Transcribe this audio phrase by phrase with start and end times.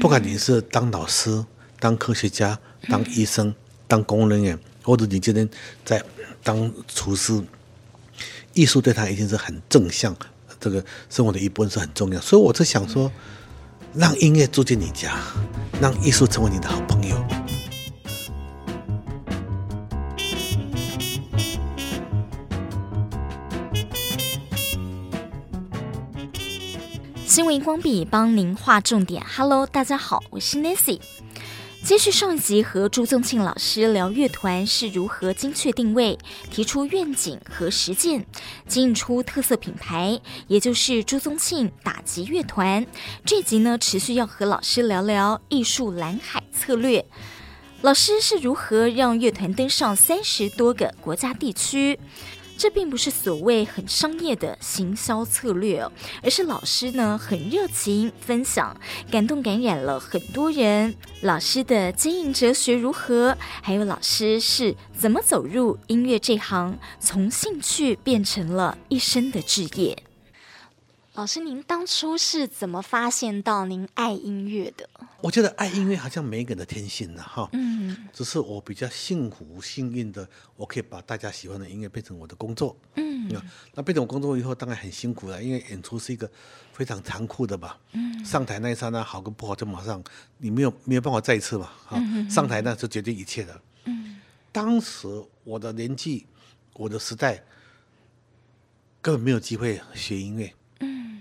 [0.00, 1.44] 不管你是当老师、
[1.80, 3.54] 当科学家、当医生、
[3.88, 5.48] 当工人员，或者你今天
[5.84, 6.02] 在
[6.42, 7.42] 当厨师，
[8.52, 10.14] 艺术对他一定是很正向，
[10.60, 12.20] 这个生活的一部分是很重要。
[12.20, 13.10] 所以我在想说，
[13.94, 15.18] 让音乐住进你家，
[15.80, 17.45] 让艺术成为你的好朋友。
[27.36, 29.22] 新闻光笔帮您画重点。
[29.36, 30.98] Hello，大家好，我是 Nancy。
[31.82, 36.18] 继续上一集和朱宗庆老师聊乐团是如何精确定位、
[36.50, 38.24] 提出愿景和实践，
[38.66, 40.18] 经营出特色品牌，
[40.48, 42.86] 也就是朱宗庆打击乐团。
[43.26, 47.04] 这集呢，持续要和老师聊聊艺术蓝海策略。
[47.82, 52.00] 老师是如何让乐团登上三十多个国家地区？
[52.58, 55.86] 这并不是所谓很商业的行销策略，
[56.22, 58.74] 而是老师呢很热情分享，
[59.10, 60.94] 感动感染了很多人。
[61.20, 63.36] 老师的经营哲学如何？
[63.62, 70.05] 还有老师是怎么走入音乐这行，从兴趣变成了一生的职业？
[71.16, 74.86] 老师，您当初是怎么发现到您爱音乐的？
[75.22, 83.30] 我觉得爱音乐好像每一个人的天性呢，哈，嗯，只是我比较幸福幸运的，我可以把大家喜欢的音乐变成我的工作，嗯，
[83.72, 86.30] 那变成我工作以后，当然很辛苦了，因为演出是一个
[86.74, 90.04] 非常残酷的吧，嗯，上台那一刹那好跟不好就马上
[90.36, 94.20] 你没有没有办法再一次嘛，哈，上台那是决定一切的，嗯，
[94.52, 95.08] 当时
[95.44, 96.26] 我的年纪，
[96.74, 97.42] 我的时代
[99.00, 100.52] 根本没有机会学音乐。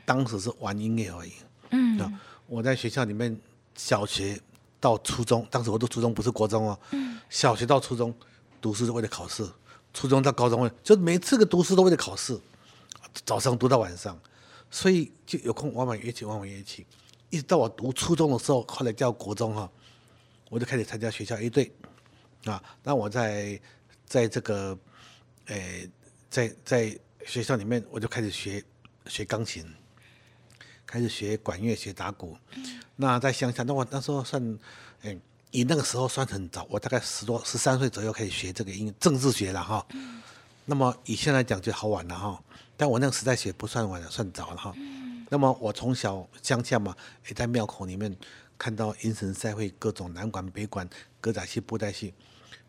[0.06, 1.34] 当时是玩音乐而已。
[1.72, 3.36] 嗯，我在学校里面，
[3.76, 4.40] 小学
[4.80, 6.80] 到初中，当时我读初中不是国中哦。
[6.92, 7.20] 嗯。
[7.30, 8.14] 小学到初中，
[8.62, 9.44] 读书是为了考试；
[9.94, 12.40] 初中到高中，就每次个读书都为了考试，
[13.26, 14.18] 早上读到晚上，
[14.70, 16.86] 所以就有空玩玩乐器，玩玩乐器。
[17.32, 19.70] 一直到我读初中的时候，后来叫国中哈，
[20.50, 21.72] 我就开始参加学校 A 队。
[22.46, 23.60] 啊，那我在
[24.06, 24.78] 在这个，
[25.48, 25.90] 诶，
[26.30, 28.64] 在在学校里面，我就开始学
[29.08, 29.66] 学钢琴。
[30.96, 32.38] 开始学管乐，学打鼓。
[32.96, 34.42] 那在乡下，那我那时候算，
[35.02, 35.20] 嗯，
[35.52, 39.86] 以那个时候算很早，我大概十多、十三岁左右开始学这个音乐，正式学了哈。
[40.64, 42.42] 那么以现在讲就好晚了哈，
[42.78, 44.74] 但我那个时代学不算晚了，算早了哈。
[45.28, 46.96] 那么我从小乡下嘛，
[47.28, 48.16] 也在庙口里面
[48.58, 50.90] 看到迎神赛会，各种南管、北管、
[51.20, 52.14] 歌仔戏、布袋戏，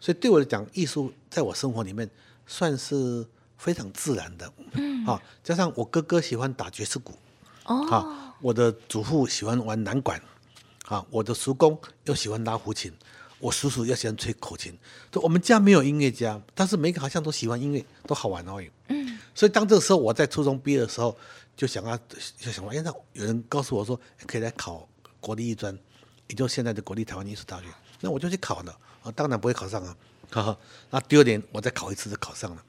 [0.00, 2.10] 所以对我来讲，艺术在我生活里面
[2.44, 3.25] 算是
[3.56, 4.53] 非常自然的。
[4.72, 7.14] 嗯，好，加上我哥哥喜欢打爵士鼓。
[7.66, 10.21] 哦，好，我的祖父喜欢玩南管，
[10.84, 12.93] 啊，我的叔公又喜欢拉胡琴，
[13.41, 14.77] 我叔叔又喜欢吹口琴，
[15.10, 18.71] 就我们家没有音乐家，但是每个好像都喜欢音乐，都好玩而已。
[18.88, 21.16] 嗯，所以当这个时候我在初中毕业的时候，
[21.56, 21.99] 就想啊
[22.38, 24.88] 就想说，哎，那有人告诉我说可以来考
[25.19, 25.76] 国立艺专，
[26.28, 27.66] 也就现在的国立台湾艺术大学，
[28.00, 29.97] 那我就去考了，啊，当然不会考上啊，
[30.31, 30.56] 哈哈，
[30.91, 32.62] 那第二年我再考一次就考上了，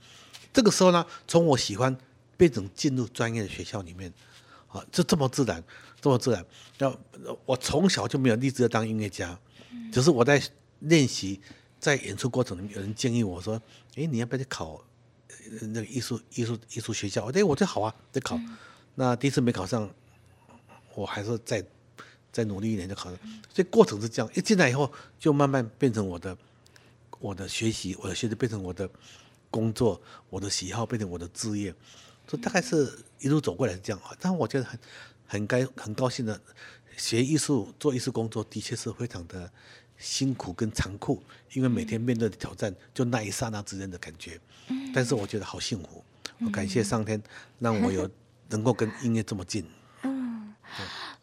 [0.51, 1.95] 这个时候呢，从我喜欢
[2.35, 4.11] 变成进入专业的学校里面。
[4.77, 5.63] 啊，就这么自然，
[5.99, 6.45] 这么自然。
[6.77, 6.95] 那
[7.45, 9.37] 我从小就没有立志要当音乐家，
[9.91, 10.41] 只是我在
[10.79, 11.41] 练习，
[11.79, 13.61] 在演出过程里面，有人建议我说
[13.95, 14.83] ：“哎，你要不要去考
[15.61, 18.39] 那个艺术艺术艺术学校？”我说：“我就好啊，得考。”
[18.95, 19.89] 那第一次没考上，
[20.95, 21.63] 我还是再
[22.31, 23.19] 再努力一点就考上。
[23.53, 26.37] 所以过程是这样，一进来以后就慢慢变成我的
[27.19, 28.89] 我的学习，我的学习变成我的
[29.49, 31.73] 工作，我的喜好变成我的职业。
[32.27, 34.79] 所以大概是一路走过来是这样啊，但我觉得很
[35.25, 36.39] 很该很高兴的，
[36.97, 39.49] 学艺术做艺术工作的确是非常的
[39.97, 41.23] 辛苦跟残酷，
[41.53, 44.39] 因为每天面对的挑战就那一刹那之间的感觉，
[44.93, 46.03] 但是我觉得好幸福，
[46.39, 47.21] 我感谢上天
[47.59, 48.09] 让我有
[48.49, 49.65] 能够跟音乐这么近。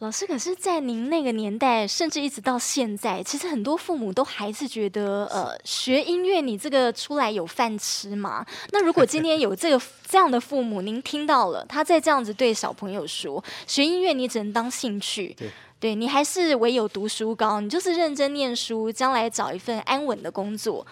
[0.01, 8.45] 老师，可是，在您那个年代，甚至一直到现在，其实很多父母都还是觉得，呃，学音乐你这个出来有饭吃吗？
[8.73, 20.85] 那如果今天有这个这样的父母，您听到了，他在这样子对小朋友说，学音乐你只能当兴趣，对，对你还是唯有读书高，你就是认真念书，将来找一份安稳的工作，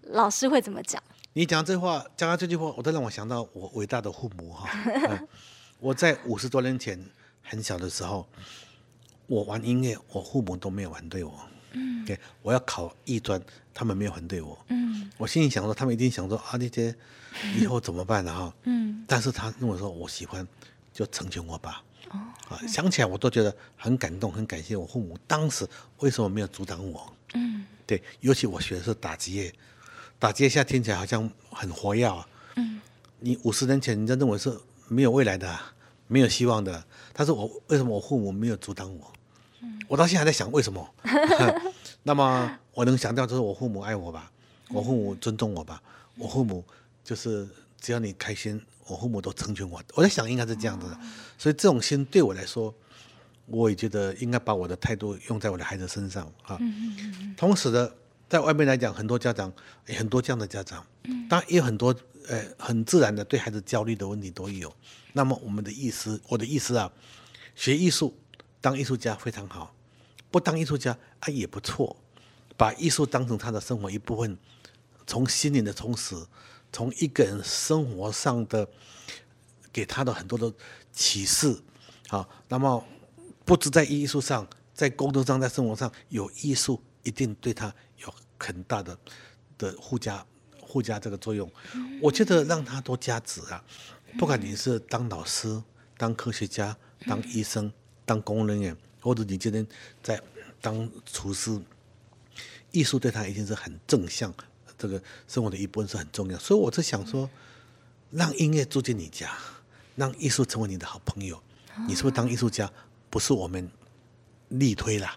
[0.00, 1.00] 老师会怎么讲？
[1.34, 4.68] 你讲这话，讲到这句话，我都让我想到我伟大的父母哈、
[5.10, 5.28] 嗯。
[5.78, 6.98] 我在五十多年前。
[7.48, 8.26] 很小的时候，
[9.26, 11.32] 我玩音乐，我父母都没有反对我。
[11.72, 13.40] 嗯，对，我要考艺专，
[13.74, 14.58] 他们没有反对我。
[14.68, 16.94] 嗯，我心里想说，他们一定想说啊，那些
[17.58, 18.32] 以后怎么办呢？
[18.34, 20.46] 哈，嗯，但是他跟我说，我喜欢，
[20.92, 21.82] 就成全我吧。
[22.10, 25.68] 哦，啊，想起来我都觉得很感动，很感谢我父母当时
[25.98, 27.12] 为什么没有阻挡我。
[27.34, 29.52] 嗯，对，尤其我学的是打击乐，
[30.18, 32.26] 打击乐现在听起来好像很活跃啊。
[32.54, 32.80] 嗯，
[33.20, 34.58] 你五十年前你就认为是
[34.88, 35.58] 没有未来的。
[36.08, 39.12] 没有希望的，他说我为什么我父母没有阻挡我？
[39.88, 40.94] 我到现在还在想为什么。
[42.02, 44.30] 那么我能想到就是我父母爱我吧，
[44.70, 45.82] 我父母尊重我吧，
[46.16, 46.64] 我父母
[47.02, 47.48] 就是
[47.80, 49.82] 只要你开心，我父母都成全我。
[49.94, 50.98] 我在想应该是这样子的，
[51.36, 52.72] 所以这种心对我来说，
[53.46, 56.58] 我也觉得应该把我的态度用在我的孩子身上啊。
[57.36, 57.92] 同时的，
[58.28, 59.52] 在外面来讲，很多家长，
[59.88, 60.86] 很多这样的家长，
[61.28, 61.94] 当然也有很多
[62.28, 64.72] 呃很自然的对孩子焦虑的问题都有。
[65.16, 66.92] 那么我们的意思，我的意思啊，
[67.54, 68.14] 学艺术，
[68.60, 69.74] 当艺术家非常好，
[70.30, 71.96] 不当艺术家啊也不错，
[72.56, 74.36] 把艺术当成他的生活一部分，
[75.06, 76.14] 从心灵的充实，
[76.70, 78.68] 从一个人生活上的
[79.72, 80.52] 给他的很多的
[80.92, 81.62] 启示，
[82.10, 82.84] 啊，那么。
[83.46, 88.98] 不止在艺术上，在工作上，在生活上有艺术，一定对他有很大的
[89.56, 90.26] 的附加
[90.66, 91.48] 附加这个作用。
[92.02, 93.62] 我觉得让他多加值啊！
[94.18, 95.62] 不管你是当老师、
[95.98, 96.74] 当科学家、
[97.06, 97.70] 当医生、
[98.06, 99.66] 当公务人员，或者你今天
[100.02, 100.18] 在
[100.60, 101.60] 当厨师，
[102.70, 104.32] 艺术对他一定是很正向，
[104.78, 106.38] 这个生活的一部分是很重要。
[106.38, 107.28] 所以我是想说，
[108.10, 109.30] 让音乐住进你家，
[109.96, 111.40] 让艺术成为你的好朋友。
[111.86, 112.72] 你是不是当艺术家？
[113.10, 113.70] 不是我们
[114.48, 115.14] 力推啦，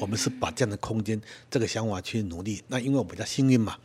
[0.00, 2.62] 我们是把这样的空间、这个想法去努力。
[2.66, 3.78] 那因为我比较幸运嘛，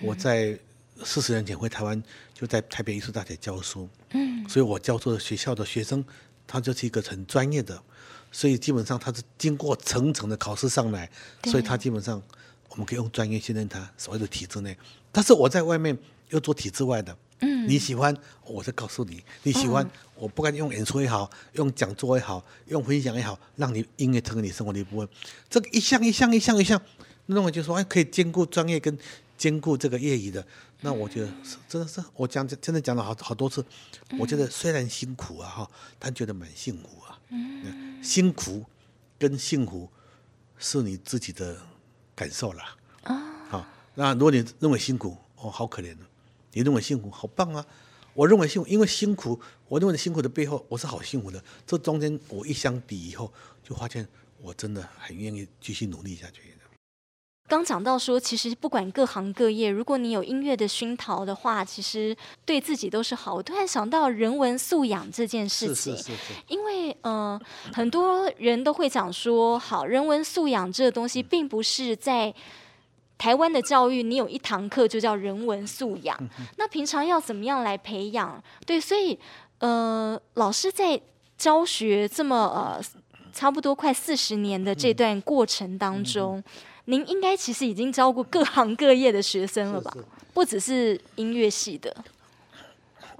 [0.00, 0.56] 我在
[1.04, 2.02] 四十年前回台湾，
[2.32, 6.04] 就在台北艺术大学教书，嗯所以我教书的学校的学生，
[6.46, 7.82] 他就是一个很专业的，
[8.30, 11.10] 所以基本上他是经过层层的考试上来，
[11.44, 12.22] 所以他基本上
[12.68, 14.76] 我们可以用专业训练他，所谓的体制内。
[15.12, 15.96] 但是我在外面
[16.30, 17.16] 又做体制外的。
[17.40, 25.06] 嗯，你喜欢，我就告诉你，你喜欢，我不管用演出也好，用讲座也好，用分享也好，让你音乐成为你生活的一部分。
[25.50, 26.80] 这个一项一项一项一项，
[27.26, 28.96] 那我就说，哎，可以兼顾专业跟
[29.36, 30.42] 兼顾这个业余的。
[30.82, 33.64] 那我觉得是真的是，我讲真的讲了好好多次，
[34.18, 37.18] 我觉得虽然辛苦啊哈，但觉得蛮幸福啊。
[37.30, 38.64] 嗯，辛苦
[39.18, 39.88] 跟幸福
[40.58, 41.60] 是你自己的
[42.14, 42.62] 感受了
[43.02, 43.14] 啊。
[43.48, 46.04] 好，那如果你认为辛苦，哦，好可怜的。
[46.52, 47.66] 你认为幸福好棒啊！
[48.14, 51.42] 我认为幸福，因为辛苦，我认为辛苦的背后，我是好幸福的。
[51.66, 53.32] 这中间我一相比以后，
[53.62, 54.06] 就发现
[54.40, 56.54] 我真的很愿意继续努力下去。
[57.48, 63.34] 刚讲到说，其实不管各行各业，如果你有音乐的熏陶的话，其实对自己都是好。
[63.34, 67.40] 我突然想到人文素养这件事情，是是是是，因为呃，
[67.72, 72.34] 很多人都会讲说，好，人文素养这个东西，并不是在。
[73.18, 76.14] 台湾的教育，你有一堂课就叫人文素养。
[76.58, 78.44] 那平常要怎么样来培养？
[78.66, 79.18] 对，所以
[79.58, 81.00] 呃，老师在
[81.38, 82.78] 教学这么呃
[83.32, 86.44] 差不多快四十年的这段过程当中，
[86.86, 89.96] 您应该其实已经教过各行各业的学生了吧？
[90.34, 91.94] 不只是音乐系的。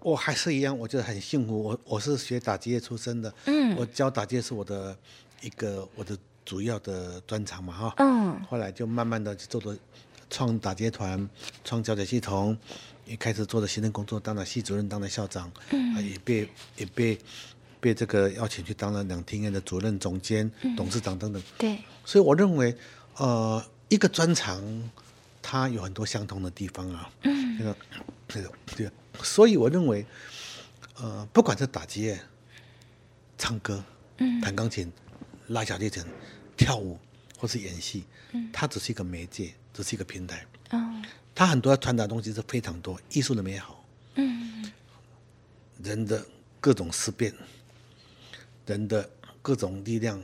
[0.03, 1.63] 我还是一样，我觉得很幸福。
[1.63, 4.97] 我我是学打击乐出身的，嗯，我教打击乐是我的
[5.41, 6.17] 一个我的。
[6.47, 9.77] 主要的专长嘛，哈，嗯，后来就慢慢的就做了
[10.31, 11.29] 创打击团、
[11.65, 12.57] 创教学系统，
[13.05, 17.19] 也开始做了行政工作，当了系主任，当了校长，嗯，也被也被
[17.81, 22.73] 被这个邀请去当了两厅院的主任、总监、嗯、董事长等等，对，所以我认为，
[23.17, 24.91] 呃，一个专长
[25.43, 27.77] 它有很多相同的地方啊，嗯，这个
[28.29, 28.91] 这个对，
[29.23, 30.05] 所以我认为，
[30.97, 32.19] 呃，不管是打击乐、
[33.37, 33.83] 唱歌、
[34.19, 34.93] 嗯，弹钢琴、
[35.49, 36.05] 拉小提琴。
[36.59, 36.99] 跳舞
[37.39, 38.03] 或是演戏，
[38.51, 40.47] 它只是一个媒介，只是一个平台。
[40.71, 41.03] 哦，
[41.35, 44.73] 它很多要传达的东西是非常多，艺术的美好，嗯，
[45.83, 46.25] 人的
[46.63, 47.35] 各种思辨，
[48.65, 49.07] 人的
[49.43, 50.19] 各种力量，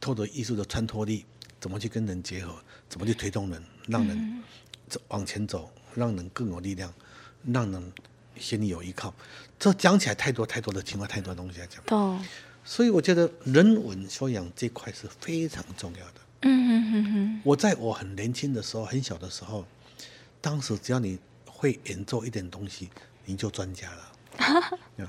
[0.00, 1.26] 透过艺术的穿透力，
[1.62, 2.52] 怎么去跟人结合，
[2.88, 4.42] 怎么去推动人，让人
[4.88, 6.92] 走往前走，让人更有力量，
[7.46, 7.92] 让人
[8.36, 9.14] 心里有依靠。
[9.60, 11.80] 这讲起来太多太多的情况，太多东西来讲。
[11.96, 12.20] 哦。
[12.64, 16.14] 所以我觉得人文修养这块是非常重要的。
[16.40, 17.40] 嗯哼哼哼。
[17.44, 19.64] 我在我很年轻的时候，很小的时候，
[20.40, 21.16] 当时只要你
[21.46, 22.90] 会演奏一点东西，
[23.24, 24.12] 你就专家了。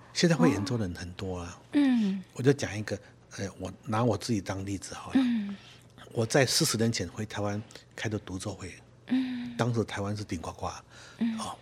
[0.14, 1.60] 现在会演奏的人很多啊。
[1.72, 2.24] 嗯。
[2.34, 2.96] 我就讲一个，
[3.38, 5.14] 呃，我拿我自己当例子好了。
[5.16, 5.56] 嗯。
[6.14, 7.62] 我在四十年前回台湾
[7.96, 8.74] 开的独奏会。
[9.08, 9.54] 嗯。
[9.58, 10.70] 当时台湾是顶呱呱。
[11.18, 11.38] 嗯。
[11.38, 11.54] 啊，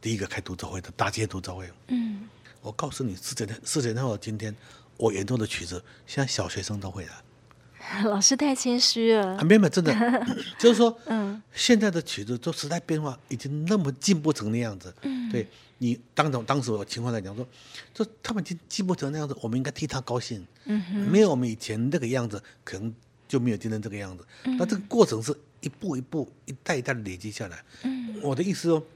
[0.00, 1.70] 第一个开独奏会的大街独奏会。
[1.88, 2.28] 嗯。
[2.60, 4.54] 我告诉你，四十年四十年后的今天。
[4.98, 7.24] 我演奏的曲子，现在小学生都会了。
[8.04, 9.36] 老师太谦虚了。
[9.36, 9.92] 啊，没有没有，真的，
[10.60, 14.94] 就是说，嗯，现在的曲子都时代变化，已经那么进步成那样子。
[15.02, 17.44] 嗯，对你当种当时我情况来讲说，
[17.92, 20.46] 就他们已经进步成那样子，我们应该替他高兴。
[20.66, 22.94] 嗯哼，没有我们以前那个样子，可能
[23.32, 24.26] 就没有今天这个样子。
[24.44, 27.64] 嗯，那这个过程是一步一步、一代一代的累积下来。
[27.82, 28.86] 嗯，我的意思说，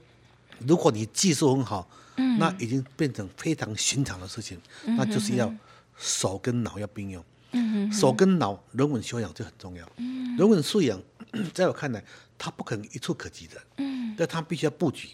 [0.59, 5.51] 如果你技术很好，嗯，那已经变成非常寻常的事情，嗯，那就是要。
[5.99, 9.91] 手跟脑要并用，嗯，手跟脑人文修养就很重要。
[9.95, 11.01] 嗯，人文素养，
[11.55, 12.03] 在我看来，
[12.37, 13.59] 它不可能一触可及的。
[13.77, 15.09] 嗯，但它必须要布局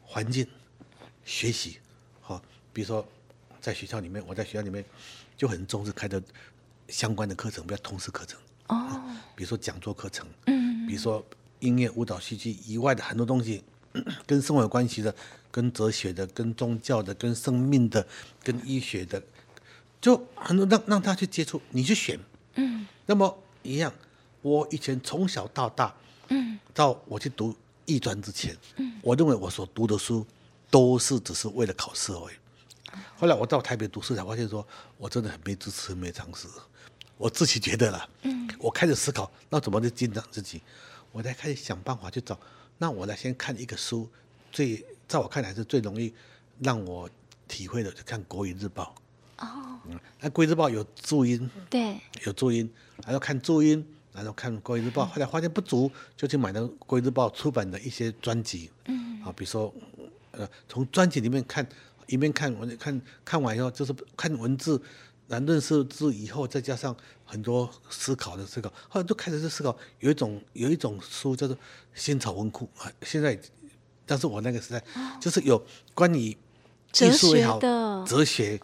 [0.00, 0.46] 环境、
[1.24, 1.78] 学习。
[2.20, 2.40] 好，
[2.72, 3.04] 比如说
[3.60, 4.84] 在学校里面，我在学校里面
[5.36, 6.22] 就很重视开的
[6.90, 8.38] 相关的课程，比如通识课程。
[8.68, 9.00] 哦，
[9.34, 10.26] 比如说讲座课程。
[10.46, 11.24] 嗯，比如说
[11.60, 13.62] 音乐、舞蹈、戏剧以外的很多东西，
[14.26, 15.14] 跟生活有关系的。
[15.52, 18.06] 跟哲学的、跟宗教的、跟生命的、
[18.40, 19.20] 跟医学的，
[20.00, 22.16] 就很多让让他去接触，你去选。
[22.54, 22.86] 嗯。
[23.04, 23.92] 那么一样，
[24.42, 25.92] 我以前从小到大，
[26.28, 27.52] 嗯，到我去读
[27.84, 30.24] 艺专之前，嗯，我认为我所读的书
[30.70, 32.34] 都是只是为了考试而已。
[33.18, 34.64] 后来我到台北读书才发现，说
[34.98, 36.46] 我真的很没知识、没常识。
[37.20, 40.62] 我自己觉得了，嗯，我开始思考，那怎么去增长自己？
[41.12, 42.40] 我才开始想办法去找。
[42.78, 44.08] 那我来先看一个书，
[44.50, 44.82] 最。
[45.10, 46.14] 在我看来是最容易
[46.60, 47.10] 让我
[47.48, 48.94] 体会的，就看《国语日报》
[49.44, 49.80] 哦。
[49.88, 52.72] 嗯，那《国语日报》有注音，对，有注音，
[53.02, 55.02] 然后看注音，然后看《国语日报》。
[55.06, 58.70] 后来发现不足，就去买了《国语日报》出版的一些专辑。
[58.84, 59.74] 嗯，啊，比如说，
[60.30, 61.68] 呃，从专辑里面看，
[62.06, 64.80] 一面看文，看看完以后，就是看文字，
[65.30, 66.94] 然后认识字以后，再加上
[67.24, 69.74] 很多思考的思考，后来就开始去思考。
[70.00, 71.56] 有一种有一种书叫做
[71.94, 73.40] 《新潮文库》啊，现在。
[74.06, 74.82] 但是我那个时代，
[75.20, 77.60] 就是有关于艺术也好，
[78.04, 78.58] 哲学、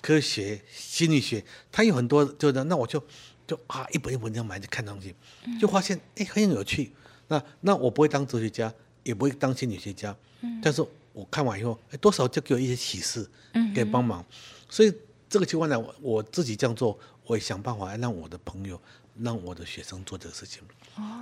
[0.00, 3.02] 科学、心理学，它有很多，就那我就
[3.44, 5.12] 就啊一本一本这样买着看东西，
[5.60, 6.92] 就发现哎很有趣。
[7.26, 10.16] 那那我不会当哲学家，也不会当心理学家，
[10.62, 13.28] 但是我看完以后，哎多少就给我一些启示，
[13.74, 14.24] 给帮忙。
[14.68, 14.94] 所以
[15.32, 18.78] 这个情况呢，我我自己这样做，我也想办法让我的朋友。
[19.20, 20.62] 让我的学生做这个事情，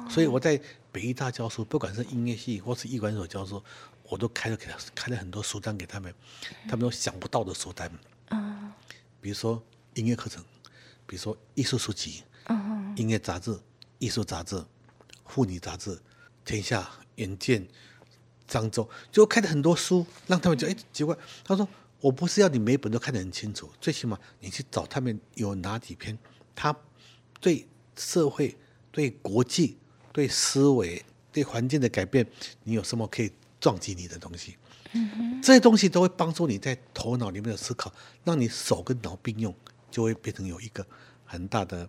[0.09, 0.59] 所以我在
[0.93, 3.61] 北艺大教书，不管是音乐系或是艺管所教书，
[4.05, 6.15] 我都开了给他开了很多书单给他们，
[6.69, 7.91] 他们都想不到的书单，
[9.21, 9.61] 比如说
[9.95, 10.41] 音乐课程，
[11.05, 12.23] 比如说艺术书籍，
[12.95, 13.59] 音乐杂志、
[13.99, 14.65] 艺术杂志、
[15.27, 16.01] 妇女杂志、
[16.45, 17.67] 天下、远见、
[18.49, 21.69] 漳州，就开了很多书，让他们觉得哎奇怪，他说
[22.01, 26.19] 我不是要你每本都看得很清楚，最起码你去找他们有哪几篇，
[26.55, 26.77] 他
[27.41, 27.67] 对。
[27.97, 28.57] 社会
[28.91, 29.77] 对国际、
[30.11, 32.27] 对思维、对环境的改变，
[32.65, 33.31] 你有什么可以
[33.61, 34.57] 撞击你的东西？
[35.43, 37.93] 这些东西都会帮助你在头脑里面的思考，
[38.25, 39.55] 让你手跟脑并用，
[39.91, 40.87] 就会变成有一个
[41.27, 41.83] 很大的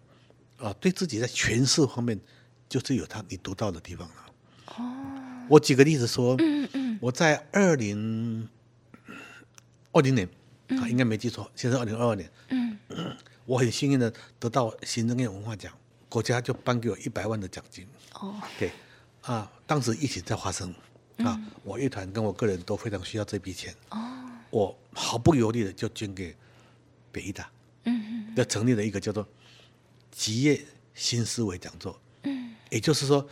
[0.58, 2.20] 啊、呃，对自己在诠释方面，
[2.68, 4.16] 就是有他你独到的地方了。
[4.76, 8.50] 哦，我举个例子说，嗯嗯，我在二零
[9.92, 10.28] 二零年
[10.80, 12.78] 啊，应该没记错，现在二零二二年，嗯，
[13.46, 15.72] 我很幸运的得到行政院文化奖。
[16.08, 17.88] 国家就颁给我一百万的奖金。
[18.16, 18.70] 哦，对，
[19.22, 20.70] 啊，当时疫情在发生，
[21.20, 23.74] 啊，嗯、我乐团跟我个人都非常需要这笔钱。
[23.92, 26.36] 哦，我毫不犹豫的就捐给
[27.14, 27.50] 北艺大。
[27.86, 29.26] 嗯嗯，就成立了一个叫做
[30.12, 30.62] “职业
[30.94, 31.98] 新思维讲座”。
[32.24, 33.26] 嗯，也就是说，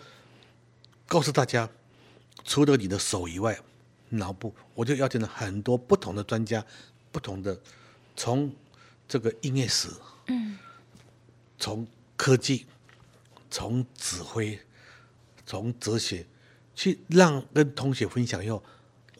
[1.06, 1.70] 告诉大家，
[2.46, 3.60] 除了你的手以外，
[4.10, 6.66] 脑部，我就邀请了很多不同的专家，
[7.12, 7.60] 不同的，
[8.16, 8.52] 从
[9.08, 9.90] 这个音乐史，
[10.28, 10.58] 嗯，
[11.58, 11.88] 从。
[12.22, 12.66] 科技，
[13.50, 14.60] 从指挥，
[15.46, 16.26] 从哲学，
[16.76, 18.62] 去让跟同学分享以后，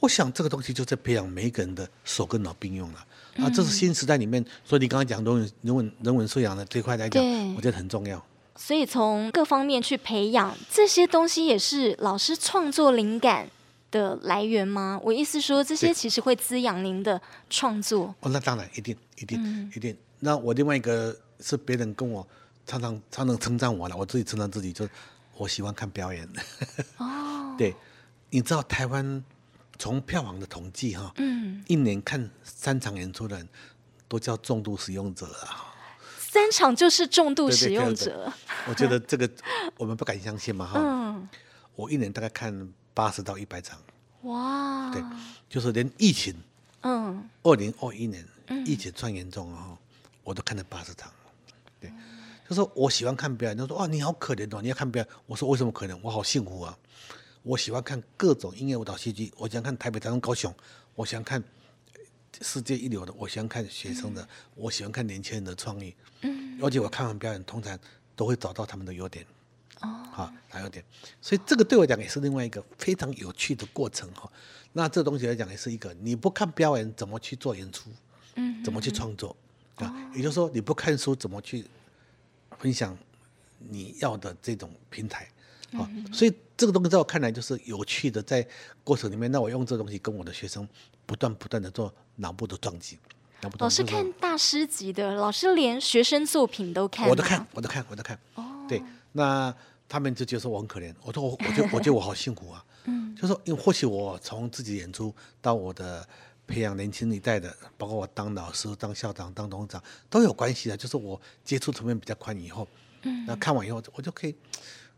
[0.02, 3.08] 我想这个东西就在培养每一个人的手跟脑并用了。
[3.36, 7.24] 嗯、啊，这是新时代里面，所以你刚刚讲人文、人文、人文素养的这块来讲，
[7.56, 8.22] 我觉得很重要。
[8.58, 13.50] 所以从各方面去培养这些东西，也是老师创作灵感
[13.92, 15.00] 的来源吗？
[15.04, 18.14] 我意思说，这些其实会滋养您的创作。
[18.20, 19.96] 哦，那当然，一定，一定，嗯、一定。
[20.20, 22.28] 那我另外一个是别人跟我。
[22.66, 24.92] 常常常常称赞我了，我自己称赞自己，就是
[25.36, 26.30] 我喜欢看表演。
[26.98, 27.76] 哦， 对，
[28.30, 29.24] 你知道台湾
[29.80, 33.50] 从票房的统计哈，嗯，一年看三场演出的人
[34.08, 35.74] 都叫重度使用者啊。
[36.20, 38.06] 三场就是重度使用者。
[38.06, 38.34] 对对对，
[38.68, 39.28] 我觉得这个
[39.76, 40.80] 我们不敢相信嘛哈。
[40.80, 41.28] 嗯。
[41.76, 42.54] 我一年大概看
[43.00, 43.80] 八十到一百场。
[44.24, 44.92] 哇。
[44.92, 45.02] 对，
[45.48, 46.36] 就是连疫情，
[46.82, 48.28] 嗯，二零二一年
[48.66, 49.78] 疫情算严重啊，
[50.22, 51.10] 我都看了八十场。
[51.80, 51.90] 对。
[52.46, 55.10] 就说我喜欢看表演，他说哇你好可怜哦，你要看表演。
[55.28, 55.98] 我说为什么可怜？
[56.02, 56.78] 我好幸福啊！
[57.42, 59.32] 我喜欢看各种音乐、舞蹈、戏剧。
[59.38, 60.54] 我喜欢看台北、台中、高雄。
[60.94, 61.42] 我喜欢看
[62.42, 63.14] 世界一流的。
[63.14, 64.22] 我喜欢看学生的。
[64.22, 65.96] 嗯、我喜欢看年轻人的创意。
[66.24, 66.60] 嗯。
[66.62, 67.80] 而且我看完表演，通常
[68.14, 69.26] 都会找到他们的优点。
[69.82, 69.88] 哦。
[70.12, 70.84] 好，哪有点？
[71.22, 74.32] 所以这个对我讲也是另外一个非常有趣的过程哈。
[74.74, 77.90] 那这东西来讲也是一个，你不看表演怎么去做演出？
[78.36, 78.64] 嗯。
[78.64, 79.36] 怎么去创作？
[79.76, 81.66] 啊、哦，也就是说你不看书怎么去？
[82.58, 82.98] 分享
[83.58, 85.24] 你要的这种平台，
[85.72, 88.46] 啊、嗯，所以这个东西在我看来就是有趣的，在
[88.84, 90.68] 过程里面，那我用这东西跟我的学生
[91.06, 92.98] 不断不断的做脑部的撞击，
[93.40, 93.66] 拿不动。
[93.66, 97.08] 老师看大师级的，老师连学生作品都看。
[97.08, 98.20] 我都看，我都看，我都看。
[98.36, 98.84] 哦，对，
[99.20, 99.54] 那
[99.90, 100.96] 他们就觉得说我很可怜。
[101.02, 102.66] 我说我，我觉得 我觉得我好幸福啊。
[102.86, 106.08] 嗯，就说因为或许我从自己演出到我的
[106.48, 110.78] 培养年轻一代的，包括我当老师、当校长、当董事长都有关系的。
[110.78, 112.66] 就是我接触层面比较宽，以后，
[113.02, 114.34] 嗯，那看完以后，我就可以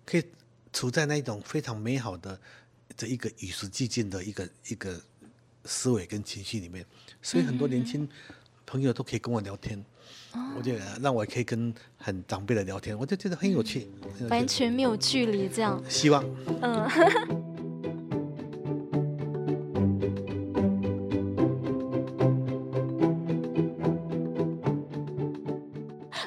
[0.05, 0.23] 可以
[0.71, 2.39] 处在那一种非常美好的
[2.95, 5.01] 这一个与时俱进的一个一个
[5.65, 6.85] 思维跟情绪里面，
[7.23, 8.07] 所以很多年轻
[8.67, 9.83] 朋友都可以跟我聊天。
[10.33, 15.83] 哦、我觉得让我可以跟很长辈的聊天，我就觉得很有趣，嗯、完全没有距离这样。
[15.89, 16.23] 希望。
[16.61, 16.89] 嗯。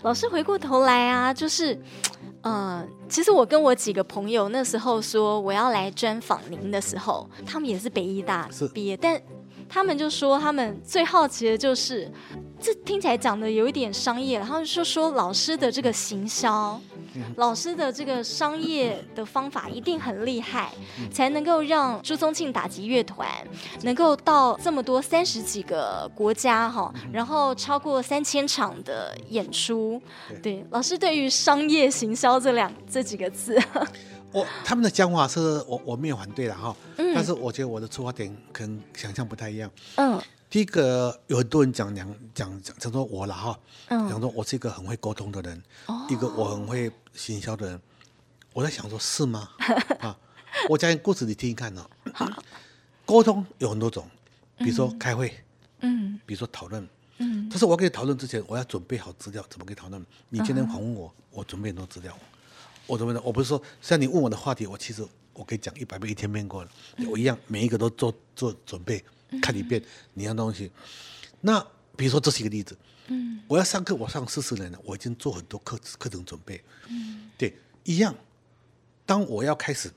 [0.03, 1.81] 老师回过头来啊，就是，
[2.43, 9.19] 嗯，其实我跟我几个朋友那时候说我要来专访您的时候，他们也是北医大毕业，但
[9.67, 12.13] 他们就说他们最好奇的就是。
[12.65, 16.81] 这听起来讲的有一点商业，然后就说老师的这个行销，
[17.37, 20.73] 老师的这个商业的方法一定很厉害，
[21.13, 23.29] 才能够让朱宗庆打击乐团
[23.83, 30.01] 能够到这么多三十几个国家哈，然后超过三千场的演出。
[30.43, 33.61] 对，老师对于商业行销这两这几个字，
[34.33, 36.75] 我他们的讲法是我我没有反对了哈，
[37.15, 39.71] 但是我觉得我的出发点可能想象不太一样。
[39.97, 40.19] 嗯。
[40.55, 43.59] 第一个有很多人讲讲讲讲，讲说我了哈，
[43.89, 47.81] 讲说我是一个很会沟通的人，哦、一个我很会行销的人。
[48.53, 49.49] 我在想说，是吗？
[49.99, 50.17] 啊，
[50.69, 52.13] 我讲故事你听一看呢、哦。
[52.15, 52.43] 好
[53.05, 54.09] 沟通有很多种，
[54.59, 55.35] 比如说开会，
[55.81, 57.49] 嗯，比如说讨论，嗯。
[57.51, 60.07] 但是我要跟你讨论之前，我要准备好资料，怎么跟你讨论？
[60.29, 62.17] 你今天访问我，我准备很多资料，
[62.87, 66.71] 我准备的，我不是说像你问我的话题，我其实我可以讲一百遍、一千遍过了，
[67.11, 69.05] 我一样每一个都做做准备。
[69.43, 69.83] 看一遍
[70.15, 70.71] 你要东西，
[71.41, 71.61] 那
[71.97, 72.77] 比如说这是一个例子，
[73.09, 78.15] 嗯，我要上课，我上四十年了，我已经做很多课课程准备，嗯，对，一样。
[79.07, 79.91] 当我要开始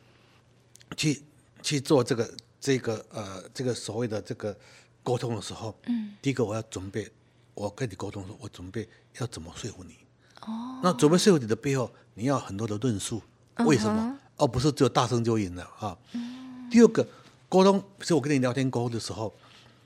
[0.95, 1.21] 去
[1.61, 4.55] 去做这个这个呃这个所谓的这个
[5.01, 7.09] 沟通的时候，嗯，第一个我要准备，
[7.53, 8.87] 我跟你沟通的时候，我准备
[9.19, 9.97] 要怎么说服你，
[10.41, 13.21] 哦，那准备说服你的背后，你要很多的论述，
[13.59, 17.07] 为什么，而不是只有大声就赢了啊，嗯，第二个。
[17.49, 19.33] 沟通，是我跟你聊天沟通的时候，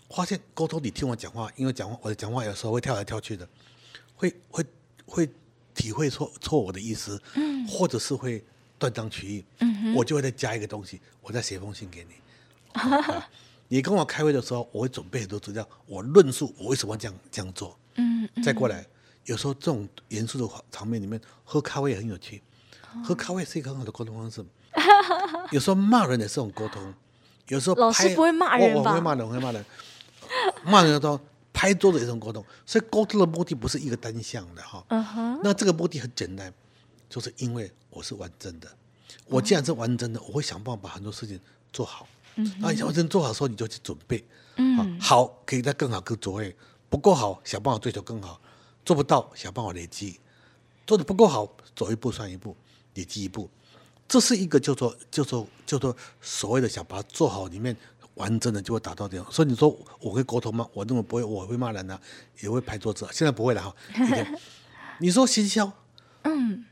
[0.10, 3.48] 发现沟通你听我讲话，因为讲话我的讲话有时候会跳来跳去的，
[4.16, 4.66] 会会
[5.06, 5.30] 会
[5.76, 8.44] 体会错错我的意思，嗯，或者是会
[8.80, 12.16] 断章取义，嗯哼，我就会再加一个东西，我再写封信给你。
[12.74, 13.30] 啊，
[13.70, 18.84] 你跟我开会的时候，我会准备很多资料，我论述我为什么这样这样做，嗯，再过来，
[19.26, 22.42] 有时候这种严肃的场面里面，喝咖啡也很有趣，
[23.04, 24.44] 喝咖啡是一个很好的沟通方式，
[25.52, 26.94] 有时候骂人也是种沟通。
[27.52, 28.92] 有时候老师不会骂人吧？
[28.92, 29.66] 我会骂人，我会骂人。
[30.64, 31.20] 骂人的时候
[31.52, 34.82] 拍桌子也是一种沟通，所以沟通的目的不是一个单向的哈。
[34.88, 36.54] 嗯哼那这个目的很简单，
[37.10, 38.72] 就是因为我是完整的。
[39.26, 41.38] 我既然是完整的，我会想办法把很多事情
[41.74, 42.08] 做好。
[42.36, 42.74] 那、uh huh.
[42.74, 44.24] 你完整做好的时候，你就去准备。
[44.56, 45.04] 嗯、uh，huh.
[45.04, 46.56] 好，可以再更好、更卓越。
[46.90, 48.40] 不够好，想办法追求更好。
[48.86, 50.22] 做不到，想办法累积。
[50.88, 52.56] 做的不够好，走一步算一步，
[52.94, 53.50] 累积一步。
[54.12, 57.74] 这是一个叫做叫做叫做所谓的想把它做好，里面
[58.16, 59.26] 完整的就会达到这样。
[59.32, 59.70] 所以你说
[60.02, 60.68] 我会沟通吗？
[60.74, 61.98] 我认为不会，我会骂人啊，
[62.42, 63.08] 也会拍桌子。
[63.14, 63.74] 现在不会了哈。
[65.00, 65.72] 你说行销，
[66.24, 66.66] 嗯，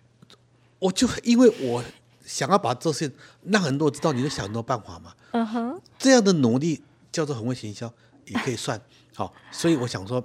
[0.80, 1.82] 我就因为我
[2.26, 3.10] 想要把这些
[3.46, 5.16] 让很多人知道，你就想很多办法嘛。
[5.32, 7.90] 嗯哼，这样的努力叫做很会行销，
[8.26, 8.82] 也可以算
[9.16, 9.34] 好。
[9.50, 10.22] 所以我想说，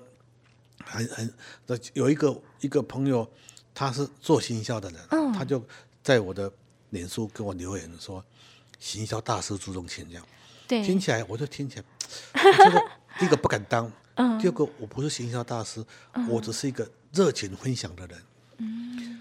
[0.84, 1.32] 很很
[1.92, 3.30] 有一个一个朋友，
[3.72, 5.64] 他是做行销的人，他就
[6.02, 6.52] 在我的。
[6.94, 8.24] 脸书跟我留言说，
[8.78, 10.24] 行销大师朱宗庆这样，
[10.68, 11.84] 对，听起来我就听起来，
[12.32, 12.82] 我觉得
[13.18, 18.22] 第一个不敢当，嗯，第二个我不是行销大师，嗯、我只是一个热情分享的人，
[18.58, 19.20] 嗯，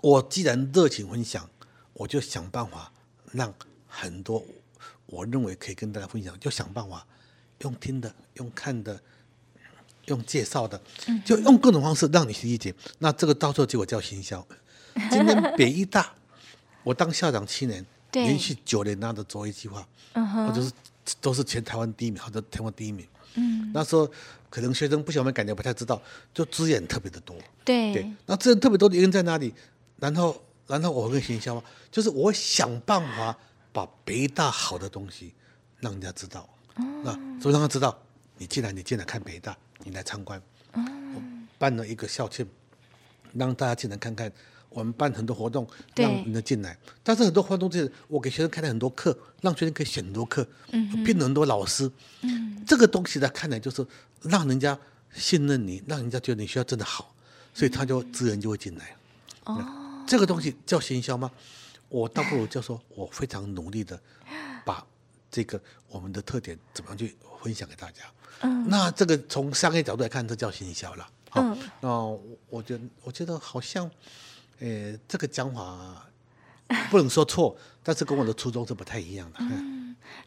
[0.00, 1.50] 我既然热情分享，
[1.92, 2.92] 我就想办法
[3.32, 3.52] 让
[3.88, 4.42] 很多
[5.06, 7.04] 我认为可以跟大家分享，就想办法
[7.62, 8.98] 用听的、用看的、
[10.06, 10.80] 用介绍的，
[11.24, 14.46] 就用各种方式让你去理解，那这个到时候结果叫行销。
[15.10, 16.14] 今天北医大。
[16.88, 20.72] 我当校长七年，对连续九年拿的卓越计划，嗯、哼或者是
[21.20, 23.06] 都是全台湾第一名，或者台湾第一名。
[23.34, 24.10] 嗯，那时候
[24.48, 26.00] 可能学生不晓得，感觉不太知道，
[26.32, 27.36] 就资源特别的多。
[27.62, 29.52] 对，对，那资源特别多的原因在哪里？
[29.98, 33.36] 然后，然后我会行销，就是我想办法
[33.70, 35.34] 把北大好的东西
[35.80, 36.48] 让人家知道。
[36.76, 37.94] 嗯、那所以让他知道，
[38.38, 40.40] 你既然你进来看北大，你来参观。
[40.72, 41.20] 嗯、我
[41.58, 42.48] 办了一个校庆，
[43.34, 44.32] 让大家进来看看。
[44.70, 46.76] 我们办很多活动，让人家进来。
[47.02, 51.90] 但是很多活动就是我给学生开了很多课，让学生可以选很多课，聘了、嗯、哼很多老师。
[52.22, 53.86] 嗯、这个东西呢，看来就是
[54.22, 54.78] 让人家
[55.12, 57.14] 信任你，让人家觉得你学校真的好，
[57.54, 58.96] 所以他就资源就会进来。
[59.44, 61.30] 哦，这个东西叫行销吗？
[61.88, 63.98] 我倒不如就说我非常努力的
[64.62, 64.86] 把
[65.30, 68.02] 这个我们的特点怎么样去分享给大家。
[68.40, 71.08] 嗯，那这个从商业角度来看，这叫行销了。
[71.30, 71.88] 好，嗯，那
[72.50, 73.90] 我觉得我觉得好像，
[74.60, 76.06] 呃，这个讲法
[76.90, 79.38] 不能说错，但是跟我的初衷是不太一样的。
[79.40, 79.76] 嗯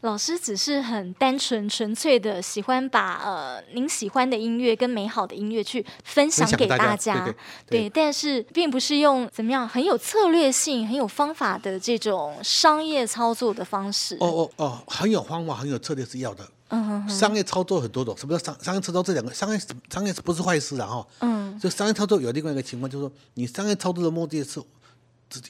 [0.02, 7.34] 老师只是很单纯、纯粹的喜欢把呃您喜欢的音乐跟美好的音乐去分享给大家，大家对，对，
[7.66, 14.16] 对，对，但是并不是用怎么样很有策略性、很有方法的这种商业操作的方式。
[14.20, 16.48] 哦哦哦，很有方法、很有策略是要的。
[16.68, 19.02] 嗯哼哼，商业操作很多种，什么叫商商业操作？
[19.02, 21.06] 这两个商业商业不是坏事啊哈。
[21.20, 24.62] 嗯，就商业操作有另外一个情况，就是说你商业操作的目的是。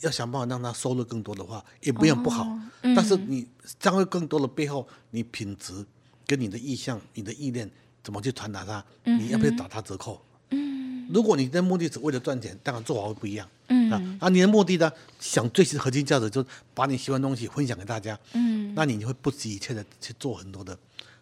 [0.02, 2.44] 要想办法让他收入更多的话，也不一样不好。
[2.44, 3.44] 哦嗯、但是你
[3.80, 5.84] 将会更多的背后，你品质
[6.24, 7.68] 跟你的意向、你的意念
[8.00, 8.84] 怎么去传达它？
[9.02, 10.22] 你要不要打他折扣？
[10.50, 13.48] 嗯，如果你的目的只为了赚钱，当然做法会不一样。
[13.70, 14.88] 嗯啊，而你的目的呢，
[15.18, 18.16] 想最核心价值就是把你喜欢的东西分享给大家。
[18.34, 20.78] 嗯，那你就会不惜一切的去做很多的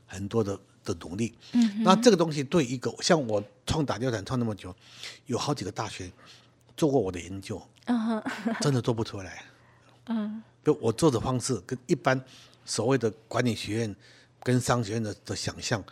[0.07, 1.35] 很多的的努力。
[1.53, 4.75] 嗯，那这个东西对一个像我创打料理创那么久，
[5.27, 6.11] 有好几个大学
[6.77, 7.61] 做过我的研究。
[8.61, 9.45] 真的做不出来。
[10.07, 12.23] 嗯，就我做的方式跟一般
[12.65, 13.97] 所谓的管理学院
[14.45, 15.83] 跟商学院的的想象